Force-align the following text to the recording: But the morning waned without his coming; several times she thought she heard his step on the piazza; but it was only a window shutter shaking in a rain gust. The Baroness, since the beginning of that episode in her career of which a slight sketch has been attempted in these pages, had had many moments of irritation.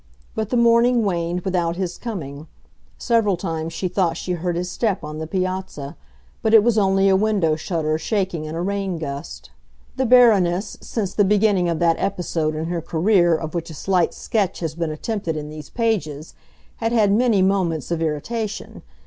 But 0.33 0.49
the 0.49 0.57
morning 0.57 1.03
waned 1.03 1.41
without 1.41 1.75
his 1.75 1.99
coming; 1.99 2.47
several 2.97 3.37
times 3.37 3.71
she 3.71 3.87
thought 3.87 4.17
she 4.17 4.31
heard 4.31 4.55
his 4.55 4.67
step 4.67 5.03
on 5.03 5.19
the 5.19 5.27
piazza; 5.27 5.95
but 6.41 6.55
it 6.55 6.63
was 6.63 6.75
only 6.75 7.07
a 7.07 7.15
window 7.15 7.55
shutter 7.55 7.99
shaking 7.99 8.45
in 8.45 8.55
a 8.55 8.63
rain 8.63 8.97
gust. 8.97 9.51
The 9.97 10.07
Baroness, 10.07 10.75
since 10.81 11.13
the 11.13 11.23
beginning 11.23 11.69
of 11.69 11.77
that 11.77 11.97
episode 11.99 12.55
in 12.55 12.65
her 12.65 12.81
career 12.81 13.35
of 13.35 13.53
which 13.53 13.69
a 13.69 13.75
slight 13.75 14.15
sketch 14.15 14.59
has 14.61 14.73
been 14.73 14.89
attempted 14.89 15.37
in 15.37 15.51
these 15.51 15.69
pages, 15.69 16.33
had 16.77 16.91
had 16.91 17.11
many 17.11 17.43
moments 17.43 17.91
of 17.91 18.01
irritation. 18.01 18.81